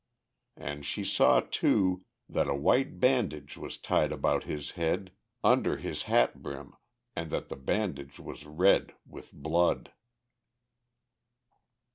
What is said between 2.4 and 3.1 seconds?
a white